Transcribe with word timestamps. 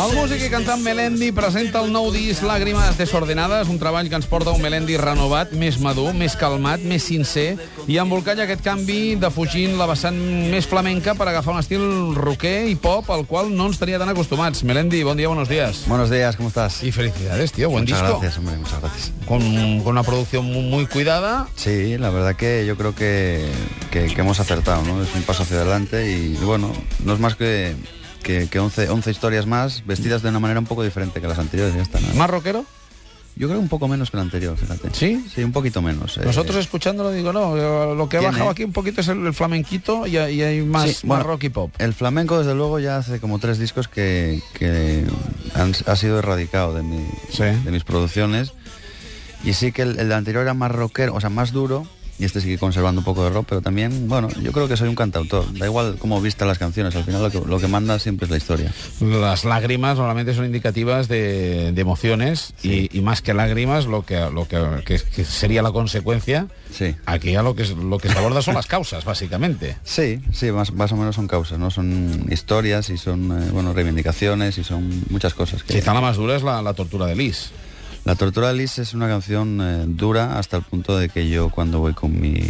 El 0.00 0.14
músic 0.16 0.40
i 0.46 0.48
cantant 0.48 0.80
Melendi 0.80 1.26
presenta 1.36 1.82
el 1.84 1.90
nou 1.92 2.06
disc 2.14 2.40
Làgrimes 2.46 2.96
desordenades, 2.96 3.68
un 3.68 3.76
treball 3.78 4.08
que 4.08 4.16
ens 4.16 4.24
porta 4.30 4.54
un 4.56 4.62
Melendi 4.64 4.96
renovat, 4.96 5.50
més 5.60 5.76
madur, 5.82 6.14
més 6.16 6.32
calmat, 6.40 6.80
més 6.88 7.04
sincer, 7.04 7.58
i 7.84 7.98
embolcalla 8.00 8.46
aquest 8.46 8.62
canvi 8.64 9.18
defugint 9.20 9.76
la 9.76 9.84
vessant 9.90 10.16
més 10.50 10.64
flamenca 10.70 11.12
per 11.18 11.28
agafar 11.28 11.52
un 11.52 11.60
estil 11.60 11.84
rocker 12.16 12.64
i 12.72 12.78
pop 12.80 13.10
al 13.12 13.26
qual 13.28 13.52
no 13.52 13.68
ens 13.68 13.76
tenia 13.82 14.00
tan 14.00 14.08
acostumats. 14.14 14.64
Melendi, 14.64 15.02
bon 15.04 15.20
dia, 15.20 15.28
buenos 15.28 15.50
días. 15.52 15.82
Buenos 15.86 16.08
días, 16.08 16.36
¿cómo 16.36 16.48
estás? 16.48 16.82
Y 16.82 16.92
felicidades, 16.92 17.52
tío, 17.52 17.68
buen 17.68 17.84
muchas 17.84 18.00
disco. 18.00 18.20
gracias, 18.20 18.38
hombre, 18.38 18.56
muchas 18.56 18.80
gracias. 18.80 19.12
Con, 19.28 19.42
con 19.84 19.92
una 19.92 20.02
producción 20.02 20.46
muy, 20.46 20.62
muy 20.62 20.86
cuidada. 20.86 21.46
Sí, 21.56 21.98
la 21.98 22.08
verdad 22.08 22.36
que 22.36 22.64
yo 22.66 22.78
creo 22.78 22.94
que, 22.94 23.46
que- 23.90 24.06
que 24.06 24.20
hemos 24.22 24.40
acertado, 24.40 24.80
¿no? 24.84 25.02
Es 25.02 25.14
un 25.14 25.22
paso 25.24 25.42
hacia 25.42 25.58
adelante 25.58 26.10
y, 26.10 26.36
bueno, 26.42 26.72
no 27.04 27.12
es 27.12 27.20
más 27.20 27.34
que, 27.36 27.76
que, 28.22 28.48
que 28.48 28.58
11, 28.58 28.88
11 28.90 29.10
historias 29.10 29.46
más 29.46 29.84
vestidas 29.86 30.22
de 30.22 30.28
una 30.28 30.38
manera 30.40 30.60
un 30.60 30.66
poco 30.66 30.82
diferente 30.82 31.20
que 31.20 31.28
las 31.28 31.38
anteriores. 31.38 31.74
Ya 31.74 31.82
está, 31.82 32.00
¿no? 32.00 32.14
¿Más 32.14 32.30
rockero? 32.30 32.64
Yo 33.36 33.46
creo 33.48 33.60
un 33.60 33.68
poco 33.68 33.88
menos 33.88 34.10
que 34.10 34.16
la 34.18 34.24
anterior, 34.24 34.56
fíjate. 34.58 34.88
¿Sí? 34.92 35.24
Sí, 35.34 35.42
un 35.42 35.52
poquito 35.52 35.80
menos. 35.80 36.18
eh. 36.18 36.22
Nosotros 36.24 36.56
escuchándolo 36.56 37.10
digo, 37.12 37.32
no, 37.32 37.56
eh, 37.56 37.94
lo 37.96 38.08
que 38.08 38.18
ha 38.18 38.20
bajado 38.20 38.50
aquí 38.50 38.64
un 38.64 38.72
poquito 38.72 39.00
es 39.00 39.08
el, 39.08 39.24
el 39.24 39.32
flamenquito 39.32 40.06
y, 40.06 40.16
y 40.18 40.42
hay 40.42 40.60
más, 40.62 40.90
Sí, 40.90 41.06
más 41.06 41.18
bueno, 41.18 41.22
rock 41.24 41.44
y 41.44 41.48
pop. 41.48 41.72
El 41.78 41.94
flamenco, 41.94 42.38
desde 42.38 42.54
luego, 42.54 42.80
ya 42.80 42.98
hace 42.98 43.18
como 43.20 43.38
tres 43.38 43.58
discos 43.58 43.88
que, 43.88 44.42
que 44.54 45.04
han- 45.54 45.74
ha 45.86 45.96
sido 45.96 46.18
erradicado 46.18 46.74
de, 46.74 46.82
mi- 46.82 47.06
Sí. 47.30 47.44
de 47.44 47.70
mis 47.70 47.84
producciones. 47.84 48.52
Y 49.42 49.54
sí 49.54 49.72
que 49.72 49.82
el, 49.82 49.98
el 49.98 50.12
anterior 50.12 50.42
era 50.42 50.52
más 50.52 50.70
rockero, 50.72 51.14
o 51.14 51.20
sea, 51.20 51.30
más 51.30 51.52
duro. 51.52 51.86
Y 52.20 52.24
este 52.26 52.40
sigue 52.42 52.58
conservando 52.58 53.00
un 53.00 53.04
poco 53.04 53.24
de 53.24 53.30
rock, 53.30 53.46
pero 53.48 53.62
también, 53.62 54.06
bueno, 54.06 54.28
yo 54.42 54.52
creo 54.52 54.68
que 54.68 54.76
soy 54.76 54.88
un 54.88 54.94
cantautor. 54.94 55.50
Da 55.58 55.64
igual 55.64 55.96
cómo 55.98 56.20
vista 56.20 56.44
las 56.44 56.58
canciones, 56.58 56.94
al 56.94 57.04
final 57.04 57.22
lo 57.22 57.30
que, 57.30 57.40
lo 57.40 57.58
que 57.58 57.66
manda 57.66 57.98
siempre 57.98 58.26
es 58.26 58.30
la 58.30 58.36
historia. 58.36 58.72
Las 59.00 59.46
lágrimas 59.46 59.96
normalmente 59.96 60.34
son 60.34 60.44
indicativas 60.44 61.08
de, 61.08 61.72
de 61.72 61.80
emociones 61.80 62.52
y, 62.62 62.94
y 62.96 63.00
más 63.00 63.22
que 63.22 63.32
lágrimas, 63.32 63.86
lo 63.86 64.04
que, 64.04 64.20
lo 64.32 64.46
que, 64.46 64.60
que- 64.84 65.00
que 65.00 65.24
sería 65.24 65.62
la 65.62 65.72
consecuencia, 65.72 66.46
Sí. 66.70 66.94
aquí 67.06 67.32
ya 67.32 67.42
lo 67.42 67.54
que, 67.54 67.62
es- 67.62 67.70
lo 67.70 67.96
que 67.98 68.10
se 68.10 68.18
aborda 68.18 68.42
son 68.42 68.54
las 68.54 68.66
causas, 68.66 69.04
básicamente. 69.06 69.76
Sí, 69.82 70.20
sí, 70.32 70.52
más, 70.52 70.72
más 70.74 70.92
o 70.92 70.96
menos 70.96 71.16
son 71.16 71.26
causas, 71.26 71.58
¿no? 71.58 71.70
Son 71.70 72.26
historias 72.30 72.90
y 72.90 72.98
son, 72.98 73.32
eh, 73.42 73.50
bueno, 73.50 73.72
reivindicaciones 73.72 74.58
y 74.58 74.64
son 74.64 75.04
muchas 75.08 75.32
cosas. 75.32 75.62
que- 75.62 75.72
Quizá 75.74 75.94
la 75.94 76.02
más 76.02 76.16
dura 76.18 76.36
es 76.36 76.42
la, 76.42 76.60
la 76.60 76.74
tortura 76.74 77.06
de 77.06 77.16
Liz. 77.16 77.50
La 78.04 78.14
tortura 78.14 78.48
de 78.48 78.54
Liz 78.54 78.78
es 78.78 78.94
una 78.94 79.08
canción 79.08 79.60
eh, 79.60 79.84
dura 79.86 80.38
hasta 80.38 80.56
el 80.56 80.62
punto 80.62 80.96
de 80.96 81.08
que 81.08 81.28
yo 81.28 81.50
cuando 81.50 81.80
voy 81.80 81.92
con 81.92 82.18
mi, 82.20 82.40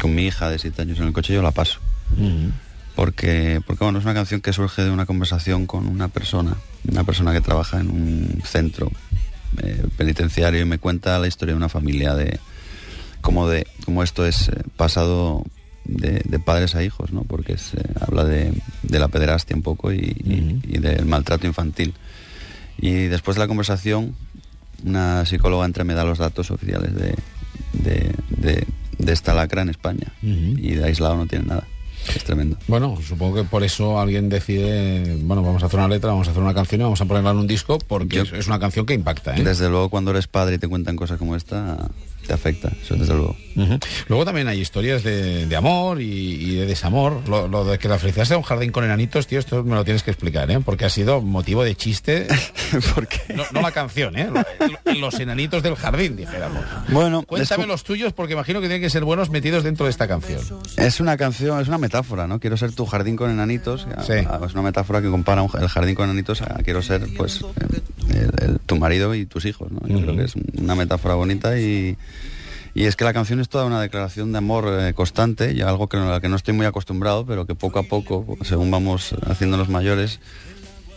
con 0.00 0.14
mi 0.14 0.24
hija 0.26 0.50
de 0.50 0.58
7 0.58 0.82
años 0.82 0.98
en 0.98 1.06
el 1.06 1.12
coche 1.12 1.34
yo 1.34 1.42
la 1.42 1.50
paso. 1.52 1.78
Porque, 2.94 3.60
porque 3.66 3.84
bueno, 3.84 3.98
es 4.00 4.04
una 4.04 4.12
canción 4.12 4.40
que 4.42 4.52
surge 4.52 4.82
de 4.82 4.90
una 4.90 5.06
conversación 5.06 5.66
con 5.66 5.86
una 5.86 6.08
persona, 6.08 6.56
una 6.90 7.04
persona 7.04 7.32
que 7.32 7.40
trabaja 7.40 7.80
en 7.80 7.90
un 7.90 8.42
centro 8.44 8.90
eh, 9.62 9.86
penitenciario 9.96 10.60
y 10.60 10.64
me 10.66 10.78
cuenta 10.78 11.18
la 11.18 11.26
historia 11.26 11.54
de 11.54 11.56
una 11.56 11.68
familia 11.70 12.14
de 12.14 12.38
cómo 13.22 13.48
de 13.48 13.66
cómo 13.86 14.02
esto 14.02 14.26
es 14.26 14.48
eh, 14.48 14.52
pasado 14.76 15.44
de, 15.84 16.20
de 16.24 16.38
padres 16.38 16.74
a 16.74 16.82
hijos, 16.84 17.12
¿no? 17.12 17.22
Porque 17.22 17.56
se 17.56 17.78
habla 18.00 18.24
de, 18.24 18.52
de 18.82 18.98
la 18.98 19.08
pederastia 19.08 19.56
un 19.56 19.62
poco 19.62 19.92
y, 19.92 19.96
y- 19.96 20.60
y 20.68 20.78
del 20.78 21.06
maltrato 21.06 21.46
infantil. 21.46 21.94
Y 22.78 22.92
después 23.04 23.36
de 23.36 23.40
la 23.40 23.48
conversación, 23.48 24.14
una 24.84 25.24
psicóloga 25.26 25.64
entre 25.66 25.84
me 25.84 25.94
da 25.94 26.04
los 26.04 26.18
datos 26.18 26.50
oficiales 26.50 26.94
de, 26.94 27.14
de, 27.72 28.14
de- 28.30 28.66
de 28.98 29.12
esta 29.12 29.34
lacra 29.34 29.62
en 29.62 29.68
España. 29.70 30.12
Y 30.22 30.74
de 30.74 30.84
aislado 30.84 31.16
no 31.16 31.26
tiene 31.26 31.46
nada. 31.46 31.66
Es 32.08 32.24
tremendo. 32.24 32.56
Bueno, 32.66 32.98
supongo 33.06 33.36
que 33.36 33.44
por 33.44 33.62
eso 33.62 33.98
alguien 34.00 34.28
decide, 34.28 35.16
bueno, 35.22 35.42
vamos 35.42 35.62
a 35.62 35.66
hacer 35.66 35.78
una 35.78 35.88
letra, 35.88 36.10
vamos 36.10 36.28
a 36.28 36.30
hacer 36.32 36.42
una 36.42 36.54
canción 36.54 36.80
y 36.80 36.84
vamos 36.84 37.00
a 37.00 37.04
ponerla 37.04 37.30
en 37.30 37.36
un 37.38 37.46
disco, 37.46 37.78
porque 37.78 38.16
Yo- 38.24 38.36
es, 38.36 38.46
una 38.46 38.58
canción 38.58 38.86
que 38.86 38.94
impacta. 38.94 39.36
¿eh? 39.36 39.42
Desde 39.44 39.68
luego, 39.68 39.88
cuando 39.88 40.10
eres 40.10 40.26
padre 40.26 40.56
y 40.56 40.58
te 40.58 40.68
cuentan 40.68 40.96
cosas 40.96 41.18
como 41.18 41.36
esta, 41.36 41.76
te 42.26 42.32
afecta. 42.32 42.70
Eso 42.82 42.94
desde 42.96 43.14
luego. 43.14 43.36
Luego 44.08 44.24
también 44.24 44.48
hay 44.48 44.60
historias 44.60 45.02
de, 45.02 45.46
de 45.46 45.56
amor 45.56 46.00
y, 46.00 46.04
y 46.06 46.54
de 46.56 46.66
desamor. 46.66 47.28
Lo, 47.28 47.48
lo 47.48 47.64
de 47.64 47.78
que 47.78 47.88
la 47.88 47.98
felicidad 47.98 48.24
sea 48.24 48.36
un 48.38 48.42
jardín 48.42 48.72
con 48.72 48.84
enanitos, 48.84 49.26
tío, 49.26 49.38
esto 49.38 49.62
me 49.62 49.74
lo 49.74 49.84
tienes 49.84 50.02
que 50.02 50.10
explicar, 50.10 50.50
¿eh? 50.50 50.58
Porque 50.64 50.84
ha 50.84 50.90
sido 50.90 51.20
motivo 51.20 51.62
de 51.64 51.74
chiste. 51.76 52.26
¿Por 52.94 53.06
qué? 53.08 53.34
No, 53.34 53.44
no 53.52 53.60
la 53.60 53.72
canción, 53.72 54.16
¿eh? 54.18 54.28
Lo- 54.30 54.94
Los 54.94 55.14
enanitos 55.20 55.62
del 55.62 55.74
jardín, 55.76 56.16
dijéramos. 56.16 56.64
Bueno, 56.88 57.22
Cuéntame 57.22 57.66
los 57.66 57.84
tuyos, 57.84 58.12
porque 58.12 58.32
imagino 58.34 58.60
que 58.60 58.66
tienen 58.68 58.82
que 58.82 58.90
ser 58.90 59.04
buenos 59.04 59.30
metidos 59.30 59.62
dentro 59.64 59.84
de 59.86 59.90
esta 59.90 60.08
canción. 60.08 60.40
es 60.76 61.00
una 61.00 61.16
canción, 61.16 61.60
es 61.60 61.68
una 61.68 61.78
metáfora, 61.78 61.91
¿no? 62.26 62.40
Quiero 62.40 62.56
ser 62.56 62.72
tu 62.72 62.86
jardín 62.86 63.16
con 63.16 63.30
enanitos. 63.30 63.86
Sí. 64.06 64.14
Es 64.14 64.52
una 64.54 64.62
metáfora 64.62 65.02
que 65.02 65.10
compara 65.10 65.42
un- 65.42 65.50
el 65.60 65.68
jardín 65.68 65.94
con 65.94 66.06
enanitos 66.06 66.42
a 66.42 66.54
quiero 66.64 66.82
ser, 66.82 67.06
pues, 67.16 67.42
eh, 67.42 67.80
el- 68.40 68.50
el- 68.50 68.58
tu 68.60 68.76
marido 68.76 69.14
y 69.14 69.26
tus 69.26 69.44
hijos, 69.44 69.70
¿no? 69.70 69.80
Yo 69.86 70.00
creo 70.00 70.16
que 70.16 70.24
es 70.24 70.34
una 70.58 70.74
metáfora 70.74 71.14
bonita 71.14 71.58
y... 71.58 71.96
Y 72.74 72.84
es 72.84 72.96
que 72.96 73.04
la 73.04 73.12
canción 73.12 73.38
es 73.38 73.50
toda 73.50 73.66
una 73.66 73.82
declaración 73.82 74.32
de 74.32 74.38
amor 74.38 74.66
eh, 74.66 74.94
constante 74.94 75.52
y 75.52 75.60
algo 75.60 75.88
que, 75.90 75.98
a 75.98 76.04
la 76.06 76.20
que 76.22 76.30
no 76.30 76.36
estoy 76.36 76.54
muy 76.54 76.64
acostumbrado, 76.64 77.26
pero 77.26 77.44
que 77.44 77.54
poco 77.54 77.78
a 77.78 77.82
poco, 77.82 78.24
según 78.44 78.70
vamos 78.70 79.14
haciéndonos 79.26 79.68
mayores, 79.68 80.20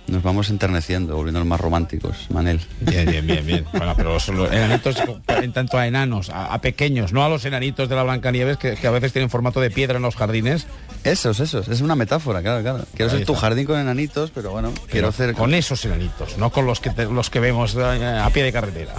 nos 0.07 0.21
vamos 0.23 0.49
enterneciendo, 0.49 1.15
volviéndonos 1.15 1.47
más 1.47 1.59
románticos, 1.59 2.27
Manel. 2.29 2.59
Bien, 2.81 3.05
bien, 3.09 3.25
bien, 3.25 3.45
bien. 3.45 3.65
Bueno, 3.71 3.93
pero 3.95 4.13
los, 4.13 4.27
los 4.29 4.51
enanitos, 4.51 4.95
en 5.27 5.51
tanto 5.53 5.77
a 5.77 5.87
enanos, 5.87 6.29
a, 6.29 6.53
a 6.53 6.61
pequeños, 6.61 7.11
no 7.13 7.23
a 7.25 7.29
los 7.29 7.43
enanitos 7.45 7.89
de 7.89 7.95
la 7.95 8.03
Blancanieves, 8.03 8.57
que, 8.57 8.75
que 8.75 8.87
a 8.87 8.91
veces 8.91 9.11
tienen 9.13 9.29
formato 9.29 9.59
de 9.61 9.71
piedra 9.71 9.97
en 9.97 10.03
los 10.03 10.15
jardines. 10.15 10.67
Esos, 11.03 11.39
esos, 11.39 11.67
es 11.67 11.81
una 11.81 11.95
metáfora, 11.95 12.41
claro, 12.41 12.61
claro. 12.63 12.85
Quiero 12.95 13.11
ser 13.11 13.25
tu 13.25 13.35
jardín 13.35 13.65
con 13.65 13.79
enanitos, 13.79 14.31
pero 14.33 14.51
bueno, 14.51 14.71
quiero 14.89 15.09
hacer... 15.09 15.33
con 15.33 15.53
esos 15.53 15.83
enanitos, 15.85 16.37
no 16.37 16.49
con 16.51 16.65
los 16.65 16.79
que, 16.79 16.89
te- 16.89 17.05
los 17.05 17.29
que 17.29 17.39
vemos 17.39 17.75
eh, 17.75 18.19
a 18.23 18.29
pie 18.31 18.43
de 18.43 18.51
carretera. 18.51 18.93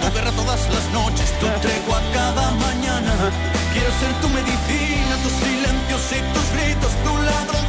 tu 0.00 0.12
guerra 0.14 0.30
todas 0.32 0.68
las 0.74 0.92
noches, 0.92 1.32
tu 1.40 1.46
tregua 1.60 2.00
cada 2.12 2.50
mañana. 2.52 3.12
Quiero 3.72 3.88
ser 4.00 4.12
tu 4.20 4.28
medicina, 4.28 5.16
tus 5.22 5.32
silencios 5.32 6.12
y 6.12 6.20
tus 6.34 6.46
gritos, 6.52 6.92
tu 7.04 7.16
ladrón, 7.22 7.61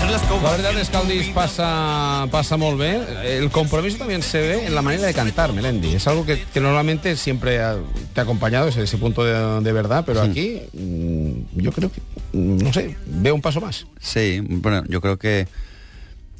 La 0.00 0.50
verdad 0.52 0.78
es 0.80 0.88
que 0.88 0.96
el 0.96 1.08
disc 1.08 1.32
pasa, 1.34 2.26
pasa 2.30 2.56
muy 2.56 2.74
bien. 2.76 3.04
El 3.22 3.50
compromiso 3.50 3.98
también 3.98 4.22
se 4.22 4.38
ve 4.40 4.66
en 4.66 4.74
la 4.74 4.80
manera 4.82 5.06
de 5.06 5.12
cantar, 5.14 5.52
Melendi. 5.52 5.94
Es 5.94 6.06
algo 6.06 6.24
que, 6.24 6.42
que 6.42 6.60
normalmente 6.60 7.16
siempre 7.16 7.60
ha- 7.60 7.76
te 8.14 8.20
ha 8.20 8.22
acompañado, 8.22 8.68
ese, 8.68 8.82
ese 8.82 8.96
punto 8.96 9.24
de, 9.24 9.60
de 9.62 9.72
verdad, 9.72 10.04
pero 10.06 10.22
aquí 10.22 10.62
mm, 10.72 11.60
yo 11.60 11.70
creo 11.72 11.90
que, 11.92 12.00
mm, 12.32 12.58
no 12.64 12.72
sé, 12.72 12.96
veo 13.06 13.34
un 13.34 13.42
paso 13.42 13.60
más. 13.60 13.86
Sí, 14.00 14.40
bueno, 14.42 14.84
yo 14.88 15.00
creo 15.00 15.18
que 15.18 15.46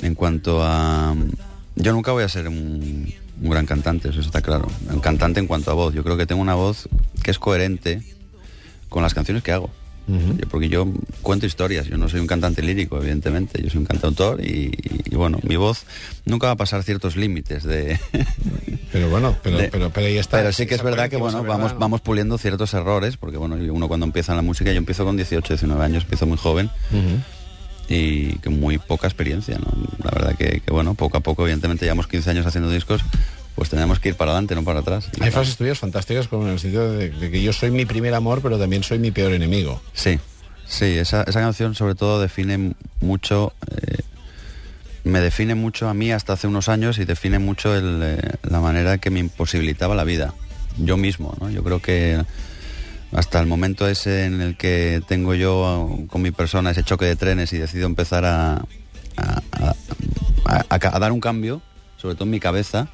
en 0.03 0.15
cuanto 0.15 0.61
a... 0.63 1.15
Yo 1.77 1.93
nunca 1.93 2.13
voy 2.13 2.25
a 2.25 2.29
ser 2.29 2.49
un, 2.49 3.13
un 3.43 3.51
gran 3.51 3.67
cantante, 3.67 4.09
eso 4.09 4.21
está 4.21 4.41
claro. 4.41 4.69
Un 4.91 5.01
cantante 5.01 5.39
en 5.41 5.47
cuanto 5.47 5.71
a 5.71 5.75
voz. 5.75 5.95
Yo 5.95 6.03
creo 6.03 6.17
que 6.17 6.27
tengo 6.27 6.41
una 6.43 6.55
voz 6.55 6.89
que 7.23 7.31
es 7.31 7.39
coherente 7.39 8.03
con 8.89 9.03
las 9.03 9.15
canciones 9.15 9.43
que 9.43 9.53
hago. 9.53 9.71
Porque 10.51 10.69
yo 10.69 10.89
cuento 11.23 11.47
historias, 11.47 11.87
yo 11.87 11.97
no 11.97 12.09
soy 12.09 12.19
un 12.21 12.27
cantante 12.27 12.63
lírico, 12.63 12.99
evidentemente, 12.99 13.63
yo 13.63 13.71
soy 13.71 13.79
un 13.79 13.87
cantautor 13.87 14.45
y, 14.45 14.73
y, 15.09 15.15
bueno, 15.15 15.39
mi 15.45 15.55
voz 15.55 15.85
nunca 16.25 16.49
va 16.49 16.55
a 16.55 16.57
pasar 16.57 16.83
ciertos 16.83 17.15
límites 17.17 17.63
de... 17.63 17.99
Pero 18.93 19.09
bueno, 19.09 19.37
pero, 19.41 19.57
de- 19.59 19.69
pero, 19.69 19.91
pero 19.91 20.07
ahí 20.09 20.19
está. 20.19 20.39
Pero 20.39 20.53
sí 20.53 20.67
que 20.67 20.75
es 20.75 20.83
verdad 20.83 21.09
que 21.09 21.17
bueno, 21.17 21.45
vamos, 21.45 21.79
vamos 21.79 22.01
puliendo 22.01 22.39
ciertos 22.39 22.75
errores, 22.75 23.17
porque 23.17 23.37
bueno, 23.37 23.55
uno 23.73 23.87
cuando 23.87 24.05
empieza 24.05 24.33
en 24.33 24.37
la 24.39 24.43
música, 24.43 24.73
yo 24.73 24.79
empiezo 24.79 25.05
con 25.05 25.17
18, 25.17 25.55
19 25.55 25.85
años, 25.85 26.03
empiezo 26.03 26.27
muy 26.27 26.37
joven 26.37 26.71
y 27.89 28.33
con 28.39 28.59
muy 28.59 28.79
poca 28.79 29.07
experiencia, 29.07 29.59
¿no? 29.59 29.67
La 30.03 30.11
verdad 30.11 30.37
que, 30.37 30.61
que, 30.61 30.73
bueno, 30.73 30.95
poco 30.95 31.19
a 31.19 31.21
poco, 31.21 31.43
evidentemente 31.43 31.85
llevamos 31.85 32.09
15 32.09 32.31
años 32.31 32.47
haciendo 32.47 32.69
discos, 32.71 33.03
pues 33.55 33.69
tenemos 33.69 33.99
que 34.01 34.11
ir 34.11 34.15
para 34.15 34.31
adelante, 34.33 34.55
no 34.55 34.65
para 34.65 34.81
atrás. 34.81 35.09
Hay 35.21 35.31
frases 35.31 35.57
tuyas 35.57 35.79
fantásticas 35.79 36.29
como 36.29 36.47
en 36.47 36.53
el 36.53 36.59
sentido 36.59 36.93
de, 36.93 37.11
de 37.11 37.31
que 37.31 37.43
yo 37.43 37.53
soy 37.53 37.71
mi 37.71 37.85
primer 37.85 38.15
amor, 38.15 38.41
pero 38.43 38.59
también 38.59 38.83
soy 38.83 38.99
mi 38.99 39.11
peor 39.11 39.33
enemigo. 39.33 39.83
Sí, 39.93 40.19
sí, 40.67 40.85
esa, 40.87 41.23
esa 41.25 41.41
canción 41.41 41.75
sobre 41.75 41.95
todo 41.95 42.21
define 42.21 42.75
mucho, 43.01 43.53
eh, 43.71 43.99
me 45.05 45.21
define 45.21 45.55
mucho 45.55 45.89
a 45.89 45.95
mí 45.95 46.13
hasta 46.13 46.35
hace 46.35 46.47
unos 46.47 46.69
años 46.69 46.99
y 46.99 47.05
define 47.05 47.39
mucho 47.39 47.75
el, 47.77 48.01
eh, 48.03 48.19
la 48.49 48.61
manera 48.61 48.99
que 48.99 49.11
me 49.11 49.21
imposibilitaba 49.21 49.95
la 49.95 50.05
vida, 50.05 50.33
yo 50.79 50.97
mismo, 50.97 51.37
¿no? 51.41 51.51
Yo 51.51 51.63
creo 51.65 51.81
que 51.83 52.23
hasta 53.13 53.41
el 53.41 53.47
momento 53.47 53.89
ese 53.89 54.25
en 54.27 54.41
el 54.41 54.57
que 54.57 55.03
tengo 55.09 55.35
yo 55.35 55.99
con 56.09 56.23
mi 56.23 56.31
persona 56.31 56.71
ese 56.71 56.85
choque 56.85 57.07
de 57.07 57.17
trenes 57.17 57.53
y 57.53 57.59
decido 57.59 57.87
empezar 57.87 58.25
a- 58.25 58.63
a 60.47 60.99
dar 60.99 61.13
un 61.13 61.21
cambio, 61.21 61.61
sobre 62.01 62.15
todo 62.15 62.25
en 62.25 62.31
mi 62.31 62.41
cabeza, 62.41 62.89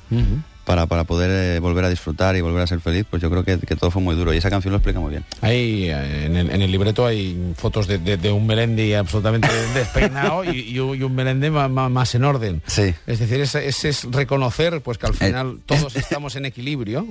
para, 0.65 0.87
para 0.87 1.05
poder 1.05 1.31
eh, 1.31 1.61
volver 1.61 1.85
a 1.85 1.89
disfrutar 1.89 2.35
y 2.35 2.41
volver 2.41 2.63
a 2.63 2.67
ser 2.67 2.81
feliz, 2.81 3.07
pues 3.09 3.23
yo 3.23 3.31
creo 3.31 3.45
que, 3.45 3.59
que 3.59 3.77
todo 3.77 3.93
fue 3.93 4.03
muy 4.03 4.17
duro 4.17 4.35
y 4.35 4.39
esa 4.39 4.51
canción 4.51 4.73
lo 4.73 4.79
explica 4.79 4.99
muy 4.99 5.11
bien. 5.11 5.25
Hay, 5.41 5.85
eh, 5.91 6.25
en, 6.27 6.35
el, 6.37 6.51
en 6.51 6.61
el 6.63 6.73
libreto 6.73 7.07
hay 7.07 7.53
fotos 7.57 7.87
de, 7.87 7.99
de- 7.99 8.17
de 8.17 8.33
un 8.33 8.47
Melendi 8.49 8.93
absolutamente 8.95 9.49
despeinado 9.75 10.43
y, 10.45 10.61
y 10.73 10.79
un 10.81 11.15
Melendi 11.15 11.51
ma- 11.51 11.69
más 11.69 12.15
en 12.17 12.25
orden. 12.25 12.63
Sí. 12.67 12.93
Es 13.07 13.21
decir, 13.21 13.41
ese, 13.41 13.69
es 13.69 14.05
reconocer 14.11 14.81
pues 14.81 14.99
que 14.99 15.07
al 15.07 15.13
Eh, 15.13 15.17
final 15.29 15.61
todos 15.67 15.95
estamos 15.95 16.35
en 16.35 16.47
equilibrio. 16.47 17.07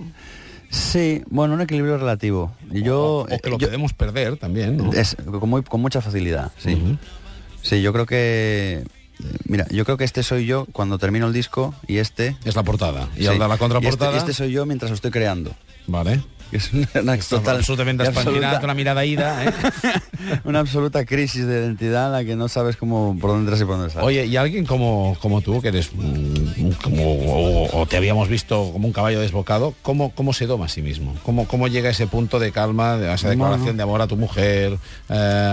Sí, 0.69 1.21
bueno, 1.29 1.53
un 1.53 1.61
equilibrio 1.61 1.97
relativo. 1.97 2.53
Yo, 2.71 2.99
o, 3.01 3.21
o 3.21 3.39
que 3.39 3.49
lo 3.49 3.57
yo- 3.57 3.67
podemos 3.67 3.93
perder 3.93 4.35
también, 4.35 4.75
¿no? 4.77 4.91
es, 4.91 5.15
con, 5.39 5.49
muy- 5.49 5.63
con 5.63 5.79
mucha 5.79 6.01
facilidad, 6.01 6.51
sí. 6.57 6.97
Sí, 7.61 7.81
yo 7.81 7.93
creo 7.93 8.05
que... 8.05 8.83
Mira, 9.45 9.67
yo 9.69 9.85
creo 9.85 9.97
que 9.97 10.03
este 10.03 10.23
soy 10.23 10.45
yo 10.45 10.65
cuando 10.71 10.97
termino 10.97 11.27
el 11.27 11.33
disco 11.33 11.73
y 11.87 11.97
este... 11.97 12.35
Es 12.45 12.55
la 12.55 12.63
portada. 12.63 13.09
Y 13.15 13.21
sí. 13.21 13.27
al 13.27 13.33
de 13.33 13.39
la 13.39 13.47
Y 13.47 13.51
este, 13.53 13.59
contraportada... 13.59 14.13
y 14.13 14.17
este 14.17 14.33
soy 14.33 14.51
yo 14.51 14.65
mientras 14.65 14.91
lo 14.91 14.95
estoy 14.95 15.11
creando. 15.11 15.55
Vale. 15.87 16.21
Es 16.51 16.71
una, 16.73 16.87
una 17.01 17.17
total, 17.17 17.57
absolutamente 17.57 18.03
la 18.65 18.73
mirada 18.73 19.05
ida, 19.05 19.45
¿eh? 19.45 19.53
una 20.43 20.59
absoluta 20.59 21.05
crisis 21.05 21.45
de 21.45 21.59
identidad 21.59 22.07
en 22.07 22.11
la 22.11 22.23
que 22.23 22.35
no 22.35 22.47
sabes 22.47 22.77
cómo 22.77 23.17
por 23.19 23.31
dónde 23.31 23.43
entras 23.43 23.61
y 23.61 23.65
por 23.65 23.77
dónde 23.77 23.91
sales. 23.91 24.05
Oye, 24.07 24.25
y 24.25 24.37
alguien 24.37 24.65
como, 24.65 25.17
como 25.21 25.41
tú, 25.41 25.61
que 25.61 25.69
eres 25.69 25.91
mm, 25.93 26.71
como, 26.83 27.03
o, 27.03 27.81
o 27.81 27.85
te 27.85 27.97
habíamos 27.97 28.29
visto 28.29 28.71
como 28.71 28.87
un 28.87 28.93
caballo 28.93 29.19
desbocado, 29.19 29.73
¿cómo, 29.81 30.11
cómo 30.11 30.33
se 30.33 30.45
doma 30.45 30.65
a 30.65 30.69
sí 30.69 30.81
mismo? 30.81 31.15
¿Cómo, 31.23 31.47
cómo 31.47 31.67
llega 31.67 31.89
a 31.89 31.91
ese 31.91 32.07
punto 32.07 32.39
de 32.39 32.51
calma, 32.51 32.93
a 32.93 33.15
esa 33.15 33.29
declaración 33.29 33.65
Bueno. 33.65 33.77
de 33.77 33.83
amor 33.83 34.01
a 34.01 34.07
tu 34.07 34.17
mujer, 34.17 34.77
eh, 35.09 35.49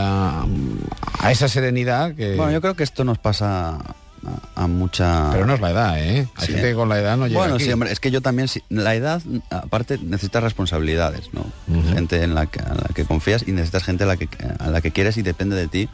a 1.19 1.31
esa 1.31 1.49
serenidad 1.49 2.15
que... 2.15 2.37
Bueno, 2.37 2.53
yo 2.53 2.61
creo 2.61 2.75
que 2.75 2.85
esto 2.85 3.05
nos 3.05 3.19
pasa 3.19 3.79
a, 4.27 4.65
a 4.65 4.67
mucha... 4.67 5.31
Pero 5.33 5.47
no 5.47 5.55
es 5.55 5.61
la 5.61 5.71
edad, 5.71 5.99
¿eh? 6.03 6.27
Hay 6.37 6.47
Sí. 6.47 6.53
gente 6.53 6.69
que 6.71 6.75
con 6.75 6.89
la 6.89 6.99
edad 6.99 7.17
no 7.17 7.27
llega 7.27 7.41
Bueno, 7.41 7.55
aquí. 7.57 7.65
sí, 7.65 7.73
hombre, 7.73 7.93
es 7.93 8.01
que 8.01 8.11
yo 8.11 8.21
también, 8.21 8.49
sí, 8.49 8.63
la 8.69 8.95
edad, 8.95 9.23
aparte, 9.51 9.99
necesitas 9.99 10.43
responsabilidades, 10.43 11.31
¿no? 11.33 11.47
Gente 11.95 12.23
en 12.23 12.35
la, 12.35 12.47
que, 12.47 12.61
a 12.61 12.75
la 12.75 12.89
que 12.95 13.05
confías 13.05 13.45
y 13.47 13.53
necesitas 13.53 13.85
gente 13.85 14.05
a 14.05 14.07
la, 14.07 14.17
que, 14.17 14.29
a 14.59 14.69
la 14.69 14.81
que 14.81 14.91
quieres 14.93 15.17
y 15.17 15.23
depende 15.23 15.57
de 15.57 15.69
ti 15.69 15.89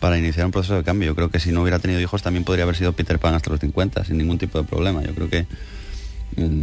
para 0.00 0.18
iniciar 0.18 0.44
un 0.46 0.52
proceso 0.52 0.74
de 0.76 0.84
cambio. 0.84 1.06
Yo 1.06 1.14
creo 1.14 1.30
que 1.30 1.40
si 1.40 1.50
no 1.52 1.62
hubiera 1.62 1.78
tenido 1.78 2.00
hijos 2.00 2.22
también 2.22 2.44
podría 2.44 2.64
haber 2.64 2.76
sido 2.76 2.92
Peter 2.92 3.18
Pan 3.18 3.34
hasta 3.34 3.50
los 3.50 3.60
50, 3.60 4.04
sin 4.04 4.18
ningún 4.18 4.38
tipo 4.38 4.58
de 4.60 4.64
problema. 4.68 5.02
Yo 5.02 5.14
creo 5.14 5.30
que 5.30 5.46
mm, 6.36 6.62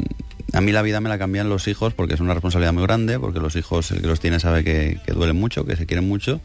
a 0.53 0.61
mí 0.61 0.71
la 0.71 0.81
vida 0.83 0.99
me 1.01 1.09
la 1.09 1.17
cambian 1.17 1.49
los 1.49 1.67
hijos 1.67 1.93
porque 1.93 2.13
es 2.13 2.19
una 2.19 2.33
responsabilidad 2.33 2.73
muy 2.73 2.83
grande, 2.83 3.17
porque 3.19 3.39
los 3.39 3.55
hijos, 3.55 3.89
el 3.91 4.01
que 4.01 4.07
los 4.07 4.19
tiene 4.19 4.39
sabe 4.39 4.63
que, 4.63 4.99
que 5.05 5.13
duelen 5.13 5.37
mucho, 5.39 5.65
que 5.65 5.75
se 5.75 5.85
quieren 5.87 6.07
mucho. 6.07 6.41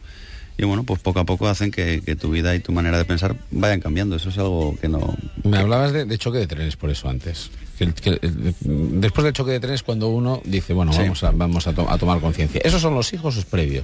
Y 0.59 0.65
bueno, 0.65 0.83
pues 0.83 0.99
poco 1.01 1.19
a 1.19 1.23
poco 1.25 1.47
hacen 1.47 1.69
que, 1.71 2.01
que 2.03 2.15
tu 2.15 2.31
vida 2.31 2.55
y 2.55 2.59
tu 2.59 2.71
manera 2.71 2.97
de 2.97 3.05
pensar 3.05 3.35
vayan 3.51 3.79
cambiando. 3.79 4.15
Eso 4.15 4.29
es 4.29 4.37
algo 4.39 4.75
que 4.81 4.87
no, 4.89 5.15
Me 5.43 5.57
hablabas 5.59 5.93
de, 5.93 6.05
de 6.05 6.17
choque 6.17 6.39
de 6.39 6.47
trenes 6.47 6.75
por 6.75 6.89
eso 6.89 7.07
antes. 7.09 7.51
Que- 7.77 7.93
que- 7.93 8.19
eh, 8.21 8.53
después 8.61 9.23
del 9.23 9.33
choque 9.33 9.51
de 9.51 9.59
trenes 9.59 9.83
cuando 9.83 10.07
uno 10.07 10.41
dice, 10.45 10.73
bueno, 10.73 10.93
Sí. 10.93 10.99
vamos, 11.03 11.23
a, 11.23 11.29
vamos 11.31 11.67
a, 11.67 11.73
to- 11.73 11.87
a 11.89 11.97
tomar 11.99 12.19
conciencia. 12.19 12.59
¿Esos 12.63 12.81
son 12.81 12.95
los 12.95 13.13
hijos 13.13 13.35
o 13.37 13.39
es 13.39 13.45
previo? 13.45 13.83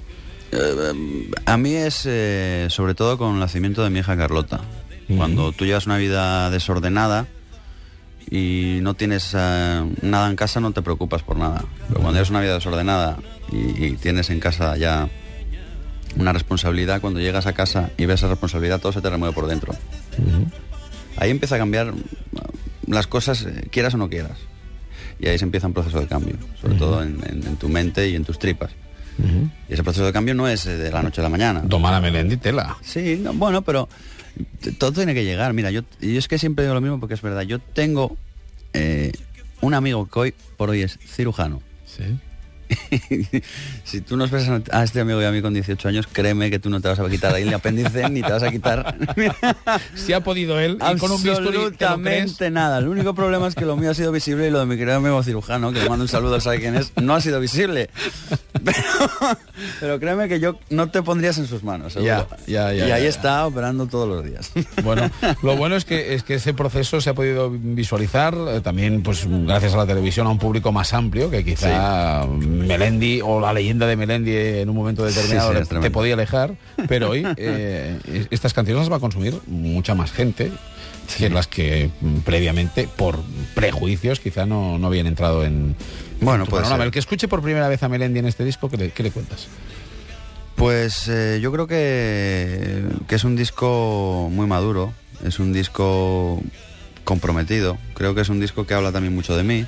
A 1.46 1.58
mí 1.58 1.74
es 1.74 2.04
eh, 2.06 2.68
sobre 2.70 2.94
todo 2.96 3.18
con 3.18 3.34
el 3.34 3.40
nacimiento 3.40 3.84
de 3.84 3.90
mi 3.90 4.00
hija 4.00 4.16
Carlota. 4.18 4.62
Cuando 5.16 5.52
tú 5.52 5.66
llevas 5.66 5.86
una 5.86 5.98
vida 5.98 6.50
desordenada 6.50 7.28
y 8.31 8.80
no 8.81 8.94
tienes 8.96 9.31
eh, 9.38 9.84
nada 10.02 10.30
en 10.30 10.36
casa, 10.36 10.60
no 10.60 10.72
te 10.72 10.81
preocupas 10.81 11.22
por 11.24 11.38
nada. 11.38 11.64
Pero 11.88 12.00
cuando 12.02 12.14
llevas 12.14 12.30
una 12.30 12.42
vida 12.42 12.54
desordenada 12.56 13.18
y, 13.52 13.86
y 13.86 13.92
tienes 13.98 14.30
en 14.30 14.40
casa 14.40 14.75
ya 14.78 15.10
una 16.24 16.34
responsabilidad, 16.34 17.00
cuando 17.02 17.20
llegas 17.20 17.46
a 17.46 17.54
casa 17.54 17.92
y 17.98 18.06
ves 18.06 18.22
esa 18.22 18.30
responsabilidad, 18.30 18.80
todo 18.81 18.92
se 18.92 19.02
te 19.02 19.10
remueve 19.10 19.34
por 19.36 19.48
dentro. 19.48 19.74
Ahí 21.18 21.30
empieza 21.30 21.56
a 21.56 21.58
cambiar 21.60 21.88
eh, 21.90 22.40
las 22.88 23.08
cosas, 23.08 23.44
eh, 23.44 23.68
quieras 23.72 23.94
o 23.94 23.98
no 23.98 24.10
quieras. 24.10 24.38
Y 25.20 25.28
ahí 25.28 25.38
se 25.38 25.46
empieza 25.46 25.68
un 25.68 25.74
proceso 25.74 26.00
de 26.00 26.08
cambio, 26.08 26.36
sobre 26.60 26.75
todo 26.75 27.04
en, 27.04 27.20
en- 27.30 27.46
en 27.46 27.56
tu 27.58 27.70
mente 27.70 28.10
y 28.10 28.16
en 28.16 28.25
tus 28.25 28.40
tripas. 28.40 28.72
Y 29.70 29.74
ese 29.74 29.84
proceso 29.84 30.06
de 30.08 30.12
cambio 30.12 30.34
no 30.34 30.48
es 30.48 30.66
eh, 30.66 30.75
de 30.75 30.92
la 30.92 31.04
noche 31.04 31.22
a 31.22 31.24
la 31.24 31.30
mañana. 31.30 31.62
Tomar 31.70 31.94
a 31.94 32.02
Melendi 32.02 32.36
tela. 32.38 32.78
Sí, 32.81 33.20
no, 33.22 33.31
bueno, 33.34 33.62
pero 33.62 33.88
todo 34.80 34.92
tiene 34.92 35.14
que 35.14 35.24
llegar. 35.24 35.54
Mira, 35.54 35.70
yo, 35.70 35.81
yo 36.02 36.18
es 36.18 36.28
que 36.28 36.40
siempre 36.40 36.64
digo 36.66 36.74
lo 36.74 36.81
mismo 36.81 37.00
porque 37.00 37.14
es 37.14 37.22
verdad. 37.22 37.44
Yo 37.44 37.60
tengo 37.60 38.18
eh, 38.74 39.12
un 39.62 39.75
amigo 39.75 40.10
que 40.10 40.20
hoy 40.20 40.34
por 40.58 40.72
hoy 40.72 40.81
es 40.81 40.98
cirujano. 41.06 41.62
Sí. 41.86 42.04
si 43.84 44.02
tú 44.02 44.18
nos 44.18 44.31
ves 44.31 44.50
a 44.72 44.84
este 44.84 45.02
amigo 45.02 45.22
y 45.22 45.25
a 45.25 45.31
mí 45.31 45.42
con 45.42 45.54
18 45.54 45.88
años, 45.88 46.08
créeme 46.12 46.50
que 46.50 46.60
tú 46.60 46.70
no 46.70 46.81
te 46.81 46.88
vas 46.88 47.00
a 47.00 47.10
quitar 47.10 47.34
ahí 47.34 47.44
el 47.44 47.54
apéndice 47.54 48.10
ni 48.10 48.22
te 48.22 48.31
vas 48.31 48.44
a 48.44 48.52
quitar 48.52 48.96
Si 49.96 50.14
ha 50.14 50.22
podido 50.22 50.60
él 50.60 50.78
y 50.78 50.98
con 50.98 51.12
un 51.12 51.20
absolutamente 51.28 52.50
nada. 52.50 52.80
El 52.80 52.88
único 52.88 53.14
problema 53.14 53.48
es 53.48 53.56
que 53.56 53.66
lo 53.66 53.75
mío 53.75 53.92
ha 53.92 53.94
sido 53.94 54.12
visible 54.12 54.48
y 54.48 54.52
lo 54.52 54.60
de 54.60 54.66
mi 54.66 54.78
querido 54.78 54.98
amigo 54.98 55.22
cirujano, 55.24 55.72
que 55.72 55.80
le 55.81 55.90
mando 55.90 56.04
un 56.04 56.10
saludo, 56.10 56.40
sabe 56.40 56.60
quién 56.60 56.75
es, 56.75 56.92
no 57.02 57.16
ha 57.16 57.22
sido 57.22 57.40
visible. 57.40 57.90
Pero, 58.64 59.38
pero 59.81 60.00
créeme 60.00 60.30
que 60.30 60.40
yo 60.40 60.58
no 60.70 60.90
te 60.90 61.02
pondrías 61.02 61.38
en 61.38 61.48
sus 61.48 61.64
manos. 61.64 61.96
Ya, 61.96 62.28
ya, 62.48 62.72
ya, 62.72 62.88
y 62.88 62.92
ahí 62.92 63.06
está 63.08 63.46
operando 63.46 63.88
todos 63.88 64.08
los 64.08 64.24
días. 64.24 64.52
Bueno, 64.84 65.10
lo 65.42 65.58
bueno 65.58 65.75
es 65.75 65.84
que 65.84 66.14
es 66.14 66.24
que 66.24 66.36
ese 66.36 66.54
proceso 66.54 67.02
se 67.02 67.10
ha 67.10 67.14
podido 67.14 67.50
visualizar 67.50 68.34
eh, 68.48 68.62
también, 68.62 69.04
pues 69.04 69.28
gracias 69.28 69.74
a 69.74 69.78
la 69.78 69.86
televisión, 69.86 70.28
a 70.28 70.30
un 70.30 70.38
público 70.38 70.72
más 70.72 70.94
amplio 70.94 71.30
que 71.30 71.44
quizá 71.44 72.25
Melendi 72.68 73.21
o 73.24 73.39
la 73.39 73.54
leyenda 73.54 73.86
de 73.88 73.95
Melendi 73.95 74.36
en 74.36 74.69
un 74.69 74.75
momento 74.75 75.04
determinado 75.06 75.51
Sí, 75.54 75.65
sí, 75.69 75.75
te 75.81 75.92
podía 75.92 76.13
alejar, 76.15 76.56
pero 76.88 77.10
hoy 77.12 77.24
eh, 77.38 77.98
es- 78.12 78.27
estas 78.31 78.54
canciones 78.54 78.81
las 78.81 78.92
va 78.92 78.98
a 78.98 79.00
consumir 79.00 79.39
mucha 79.48 79.95
más 79.95 80.12
gente 80.12 80.51
que 81.18 81.30
las 81.30 81.48
que 81.48 81.89
mm, 82.01 82.18
previamente, 82.19 82.88
por 82.95 83.19
prejuicios, 83.56 84.19
quizá 84.19 84.45
no, 84.45 84.80
no 84.80 84.88
habían 84.88 85.06
entrado 85.07 85.44
en. 85.44 85.75
Bueno, 86.21 86.45
ser. 86.45 86.81
El 86.81 86.92
que 86.92 87.00
escuche 87.00 87.27
por 87.27 87.42
primera 87.42 87.68
vez 87.68 87.83
a 87.83 87.89
Melendi 87.89 88.19
en 88.19 88.25
este 88.25 88.45
disco, 88.45 88.69
¿qué 88.69 88.77
le, 88.77 88.89
qué 88.92 89.04
le 89.04 89.12
cuentas? 89.12 89.48
Pues 90.56 91.07
eh, 91.10 91.39
yo 91.42 91.51
creo 91.51 91.68
que, 91.68 92.83
que 93.07 93.15
es 93.15 93.24
un 93.25 93.36
disco 93.36 94.30
muy 94.31 94.48
maduro, 94.48 94.94
es 95.25 95.39
un 95.39 95.51
disco 95.51 96.42
comprometido, 97.04 97.77
creo 97.95 98.15
que 98.15 98.21
es 98.21 98.30
un 98.30 98.39
disco 98.39 98.65
que 98.65 98.74
habla 98.74 98.92
también 98.94 99.13
mucho 99.13 99.36
de 99.36 99.44
mí, 99.44 99.65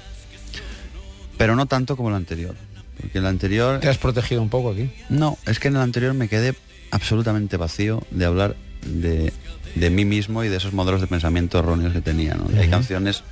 pero 1.37 1.55
no 1.55 1.65
tanto 1.65 1.97
como 1.97 2.09
el 2.09 2.15
anterior. 2.15 2.55
Porque 2.99 3.17
el 3.19 3.25
anterior... 3.25 3.79
¿Te 3.79 3.89
has 3.89 3.97
protegido 3.97 4.41
un 4.41 4.49
poco 4.49 4.71
aquí? 4.71 4.89
No, 5.09 5.37
es 5.45 5.59
que 5.59 5.67
en 5.67 5.75
el 5.75 5.81
anterior 5.81 6.13
me 6.13 6.27
quedé 6.27 6.55
absolutamente 6.91 7.57
vacío 7.57 8.03
de 8.11 8.25
hablar 8.25 8.55
de, 8.85 9.33
de 9.75 9.89
mí 9.89 10.05
mismo 10.05 10.43
y 10.43 10.49
de 10.49 10.57
esos 10.57 10.73
modelos 10.73 11.01
de 11.01 11.07
pensamiento 11.07 11.59
erróneos 11.59 11.93
que 11.93 12.01
tenía. 12.01 12.35
¿no? 12.35 12.47
Y 12.53 12.59
Hay 12.59 12.69
canciones 12.69 13.23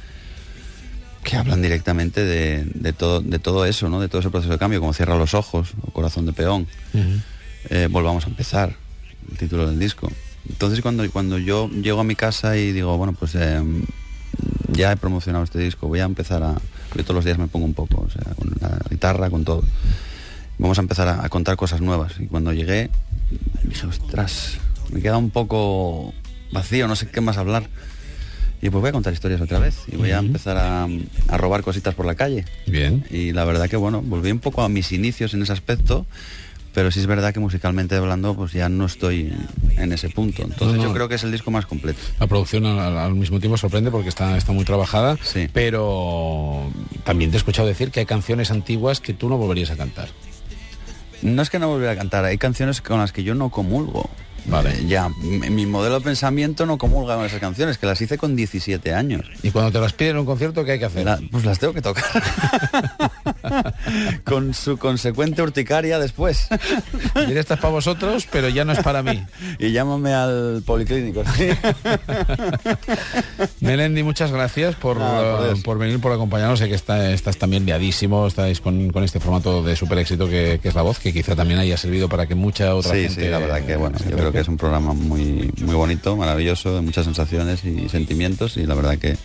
que 1.24 1.38
hablan 1.38 1.62
directamente 1.62 2.26
de, 2.26 2.66
de 2.74 2.94
todo, 2.94 3.22
de 3.22 3.40
todo 3.40 3.66
eso, 3.66 3.88
¿no? 3.90 4.02
de 4.02 4.10
todo 4.10 4.20
ese 4.20 4.30
proceso 4.30 4.52
de 4.52 4.60
cambio, 4.60 4.80
como 4.80 4.94
Cierra 4.94 5.18
los 5.18 5.34
ojos 5.34 5.74
o 5.82 5.92
Corazón 5.92 6.26
de 6.26 6.34
Peón. 6.34 6.68
Eh, 7.70 7.88
volvamos 7.90 8.26
a 8.26 8.28
empezar, 8.28 8.76
el 9.32 9.38
título 9.38 9.68
del 9.68 9.80
disco. 9.80 10.12
Entonces 10.50 10.82
cuando, 10.82 11.10
cuando 11.12 11.38
yo 11.38 11.70
llego 11.70 12.02
a 12.02 12.04
mi 12.04 12.16
casa 12.16 12.58
y 12.58 12.74
digo, 12.74 12.98
bueno, 12.98 13.14
pues 13.14 13.36
eh, 13.36 13.62
ya 14.74 14.92
he 14.92 14.98
promocionado 14.98 15.44
este 15.44 15.60
disco, 15.60 15.88
voy 15.88 16.00
a 16.00 16.06
empezar 16.06 16.44
a... 16.44 16.54
Yo 16.96 17.04
todos 17.04 17.16
los 17.16 17.26
días 17.26 17.38
me 17.38 17.48
pongo 17.48 17.66
un 17.66 17.74
poco, 17.74 18.06
o 18.06 18.10
sea, 18.10 18.34
con 18.36 18.52
la 18.60 18.80
guitarra, 18.90 19.30
con 19.30 19.44
todo. 19.44 19.64
Vamos 20.60 20.78
a 20.78 20.82
empezar 20.82 21.08
a, 21.08 21.26
a 21.26 21.30
contar 21.30 21.56
cosas 21.56 21.82
nuevas. 21.82 22.14
Y 22.20 22.28
cuando 22.28 22.54
llegué, 22.54 22.90
dije, 23.64 23.88
ostras, 23.88 24.58
me 24.92 25.02
queda 25.02 25.18
un 25.18 25.32
poco 25.32 26.14
vacío, 26.52 26.88
no 26.88 26.96
sé 26.96 27.08
qué 27.08 27.22
más 27.22 27.38
hablar. 27.38 27.68
Y 28.62 28.70
pues 28.70 28.80
voy 28.80 28.90
a 28.90 28.94
contar 28.94 29.12
historias 29.12 29.42
otra 29.42 29.60
vez 29.60 29.76
y 29.92 29.98
voy 29.98 30.12
a 30.12 30.20
empezar 30.20 30.56
a, 30.56 30.88
a 31.28 31.38
robar 31.38 31.64
cositas 31.64 31.96
por 31.96 32.06
la 32.06 32.16
calle. 32.16 32.46
Bien. 32.66 33.04
Y 33.10 33.34
la 33.34 33.44
verdad 33.44 33.70
que, 33.70 33.76
bueno, 33.76 34.02
volví 34.02 34.32
un 34.32 34.40
poco 34.40 34.62
a 34.62 34.70
mis 34.70 34.94
inicios 34.94 35.34
en 35.34 35.42
ese 35.42 35.52
aspecto, 35.52 36.06
pero 36.74 36.92
sí 36.92 37.00
es 37.00 37.06
verdad 37.08 37.34
que 37.34 37.40
musicalmente 37.40 37.96
hablando, 37.96 38.36
pues 38.36 38.52
ya 38.54 38.68
no 38.70 38.86
estoy 38.86 39.34
en 39.78 39.94
ese 39.94 40.10
punto. 40.10 40.42
Entonces 40.44 40.78
No, 40.78 40.84
no. 40.84 40.90
yo 40.90 40.94
creo 40.94 41.08
que 41.10 41.16
es 41.16 41.24
el 41.24 41.32
disco 41.32 41.52
más 41.52 41.66
completo. 41.66 42.00
La 42.20 42.28
producción 42.28 42.66
al, 42.66 43.14
mismo 43.16 43.40
tiempo 43.40 43.58
sorprende 43.58 43.92
porque 43.92 44.10
está, 44.10 44.36
está 44.38 44.52
muy 44.52 44.66
trabajada, 44.66 45.18
Sí. 45.24 45.48
pero 45.54 46.70
también 47.04 47.32
te 47.32 47.38
he 47.38 47.40
escuchado 47.40 47.68
decir 47.68 47.92
que 47.92 48.00
hay 48.02 48.06
canciones 48.06 48.52
antiguas 48.52 49.00
que 49.00 49.14
tú 49.14 49.30
no 49.30 49.38
volverías 49.38 49.70
a 49.72 49.76
cantar. 49.78 50.10
No 51.22 51.42
es 51.42 51.50
que 51.50 51.58
no 51.60 51.70
volviera 51.70 51.94
a 51.94 51.96
cantar, 51.96 52.26
hay 52.26 52.38
canciones 52.38 52.82
con 52.82 53.00
las 53.00 53.12
que 53.14 53.24
yo 53.24 53.34
no 53.36 53.50
comulgo. 53.50 54.10
Vale. 54.46 54.72
Eh, 54.72 54.86
ya, 54.88 55.08
mi, 55.22 55.50
mi 55.50 55.66
modelo 55.66 56.00
de 56.00 56.04
pensamiento 56.04 56.66
no 56.66 56.78
comulga 56.78 57.16
con 57.16 57.26
esas 57.26 57.40
canciones, 57.40 57.78
que 57.78 57.86
las 57.86 58.02
hice 58.02 58.18
con 58.18 58.36
17 58.36 58.94
años. 58.94 59.26
Y 59.42 59.52
cuando 59.52 59.72
te 59.72 59.80
las 59.80 59.94
piden 59.94 60.16
en 60.16 60.20
un 60.20 60.26
concierto, 60.26 60.66
¿qué 60.66 60.74
hay 60.74 60.80
que 60.80 60.86
hacer? 60.86 61.06
La- 61.06 61.18
pues 61.32 61.46
las 61.46 61.60
tengo 61.60 61.74
que 61.74 61.82
tocar. 61.82 62.04
con 64.24 64.54
su 64.54 64.78
consecuente 64.78 65.42
urticaria 65.42 66.00
después. 66.00 66.48
Diré, 67.28 67.40
esta 67.40 67.56
es 67.56 67.60
para 67.60 67.72
vosotros, 67.74 68.28
pero 68.32 68.50
ya 68.50 68.66
no 68.66 68.74
es 68.74 68.80
para 68.80 69.04
mí. 69.04 69.24
y 69.60 69.72
llámame 69.72 70.14
al 70.14 70.64
policlínico. 70.66 71.24
Melendi, 73.62 74.04
muchas 74.04 74.32
gracias 74.32 74.76
por, 74.76 74.98
por 75.64 75.78
venir, 75.78 76.00
por 76.00 76.12
acompañarnos. 76.12 76.60
Sé 76.60 76.68
que 76.70 76.76
está- 76.76 77.12
estás 77.12 77.38
también 77.38 77.66
liadísimo, 77.66 78.28
estáis 78.28 78.60
con, 78.62 78.90
con 78.92 79.04
este 79.04 79.20
formato 79.20 79.64
de 79.64 79.76
super 79.76 79.98
éxito 79.98 80.28
que, 80.28 80.60
que 80.62 80.70
es 80.70 80.76
La 80.76 80.82
Voz, 80.82 81.00
que 81.00 81.14
quizá 81.14 81.36
también 81.36 81.60
haya 81.60 81.78
servido 81.78 82.10
para 82.10 82.28
que 82.28 82.36
mucha 82.36 82.76
otra 82.76 82.92
Sí, 82.94 83.04
gente... 83.04 83.24
sí, 83.24 83.28
la 83.30 83.40
verdad 83.40 83.62
que 83.66 83.76
bueno, 83.76 83.98
yo 84.10 84.16
creo 84.18 84.32
que 84.32 84.40
es 84.40 84.48
un 84.48 84.58
programa 84.58 84.94
muy, 84.94 85.52
muy 85.62 85.76
bonito, 85.76 86.16
maravilloso, 86.16 86.76
de 86.76 86.82
muchas 86.82 87.06
sensaciones 87.06 87.64
y 87.66 87.90
sentimientos 87.90 88.58
y 88.58 88.66
la 88.66 88.76
verdad 88.76 88.98
que, 88.98 89.18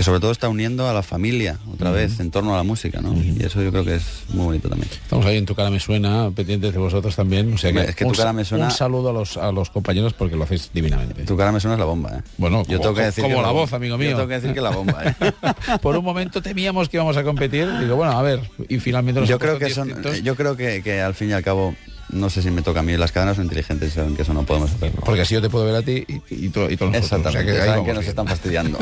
que 0.00 0.04
sobre 0.04 0.18
todo 0.18 0.30
está 0.30 0.48
uniendo 0.48 0.88
a 0.88 0.94
la 0.94 1.02
familia 1.02 1.58
otra 1.70 1.90
vez 1.90 2.20
en 2.20 2.30
torno 2.30 2.54
a 2.54 2.56
la 2.56 2.62
música, 2.62 3.02
¿no? 3.02 3.12
Y 3.22 3.36
eso 3.44 3.60
yo 3.62 3.70
creo 3.70 3.84
que 3.84 3.96
es 3.96 4.22
muy 4.30 4.46
bonito 4.46 4.70
también. 4.70 4.90
Estamos 4.90 5.26
ahí 5.26 5.36
en 5.36 5.44
Tu 5.44 5.54
Cara 5.54 5.68
Me 5.68 5.78
Suena, 5.78 6.30
pendientes 6.34 6.72
de 6.72 6.78
vosotros 6.78 7.14
también. 7.14 7.52
O 7.52 7.58
sea 7.58 7.70
que, 7.70 7.80
Es 7.80 7.94
que 7.96 8.06
Tu 8.06 8.12
Cara 8.12 8.32
Me 8.32 8.42
Suena- 8.46 8.64
un 8.64 8.70
saludo 8.70 9.10
a 9.10 9.12
los, 9.12 9.36
a 9.36 9.52
los 9.52 9.68
compañeros 9.68 10.14
porque 10.14 10.36
lo 10.36 10.44
hacéis 10.44 10.70
divinamente. 10.72 11.24
Tu 11.24 11.36
cara 11.36 11.52
me 11.52 11.60
suena 11.60 11.74
es 11.74 11.80
la 11.80 11.84
bomba, 11.84 12.12
¿eh? 12.16 12.22
Bueno, 12.38 12.62
yo 12.62 12.78
como- 12.78 12.80
tengo 12.80 12.94
que 12.94 13.02
decir 13.02 13.24
como 13.24 13.36
que 13.36 13.42
la 13.42 13.50
voz, 13.50 13.74
amigo 13.74 13.98
mío. 13.98 14.12
Yo 14.12 14.16
tengo 14.16 14.28
que 14.28 14.34
decir 14.36 14.54
que 14.54 14.60
la 14.62 14.70
bomba, 14.70 15.04
¿eh? 15.04 15.14
Por 15.82 15.94
un 15.98 16.02
momento 16.06 16.40
temíamos 16.40 16.88
que 16.88 16.96
íbamos 16.96 17.18
a 17.18 17.22
competir. 17.22 17.68
Digo, 17.80 17.96
bueno, 17.96 18.12
a 18.18 18.22
ver, 18.22 18.40
y 18.70 18.78
finalmente 18.78 19.26
yo 19.26 19.38
creo 19.38 19.58
que 19.58 19.68
son, 19.68 19.92
yo 20.24 20.34
creo 20.34 20.56
que, 20.56 20.82
que 20.82 21.02
al 21.02 21.12
fin 21.14 21.28
y 21.28 21.32
al 21.34 21.42
cabo, 21.42 21.74
no 22.12 22.30
sé 22.30 22.42
si 22.42 22.50
me 22.50 22.62
toca 22.62 22.80
a 22.80 22.82
mí, 22.82 22.96
las 22.96 23.12
cadenas 23.12 23.36
son 23.36 23.44
inteligentes 23.44 23.88
y 23.92 23.94
saben 23.94 24.16
que 24.16 24.22
eso 24.22 24.32
no 24.34 24.42
podemos 24.44 24.70
hacerlo. 24.72 25.00
Porque 25.04 25.22
así 25.22 25.34
yo 25.34 25.42
te 25.42 25.48
puedo 25.50 25.64
ver 25.64 25.76
a 25.76 25.82
ti 25.82 26.04
y, 26.08 26.46
y, 26.46 26.48
to- 26.50 26.70
y 26.70 26.76
todos 26.76 26.92
nosotros. 26.92 27.34
Exactamente, 27.34 27.52
O 27.52 27.54
sea 27.54 27.64
que 27.64 27.70
saben 27.80 27.94
nos 27.94 28.06
están 28.06 28.26
fastidiando. 28.26 28.78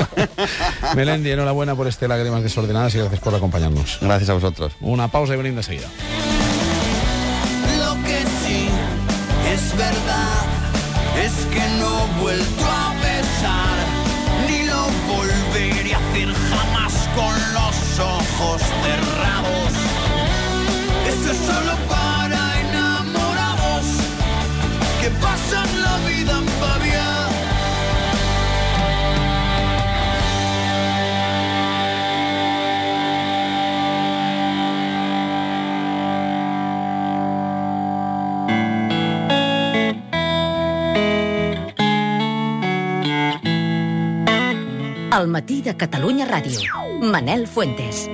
Melendi, 0.97 1.31
enhorabuena 1.31 1.75
por 1.75 1.87
este 1.87 2.09
Lágrimas 2.09 2.43
Desordenadas 2.43 2.95
y 2.95 2.99
gracias 2.99 3.21
por 3.21 3.35
acompañarnos. 3.35 3.99
Gracias 4.01 4.31
a 4.31 4.35
vosotros. 4.35 4.73
Una 4.81 5.09
pausa 5.09 5.35
y 5.35 5.37
venimos 5.37 5.67
enseguida. 5.69 5.89
Lo 7.79 7.95
que 8.05 8.19
sí 8.45 8.69
es 9.53 9.77
verdad 9.77 10.47
es 11.25 11.33
que 11.53 11.61
no 11.79 12.05
he 12.05 12.21
vuelto 12.21 12.65
a 12.65 12.95
besar, 13.01 13.77
ni 14.49 14.67
lo 14.67 14.87
volveré 15.13 15.95
a 15.95 15.99
hacer 15.99 16.29
jamás 16.51 16.93
con 17.15 17.35
los 17.55 17.99
ojos 18.01 18.63
cerrados. 18.63 19.73
Eso 21.09 21.31
es 21.33 21.37
solo 21.39 21.77
para 21.89 21.98
que 25.09 25.15
pasan 25.21 25.83
la 25.83 25.97
vida 26.09 26.39
en 26.39 26.47
pavía. 26.61 27.29
El 45.21 45.27
matí 45.29 45.63
de 45.63 45.77
Catalunya 45.77 46.27
Ràdio. 46.27 46.61
Manel 47.01 47.47
Fuentes. 47.49 48.09